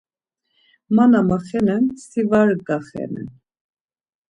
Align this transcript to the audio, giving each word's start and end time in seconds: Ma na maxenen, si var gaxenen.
Ma 0.95 1.05
na 1.11 1.19
maxenen, 1.29 1.83
si 2.07 2.21
var 2.29 2.49
gaxenen. 2.67 3.27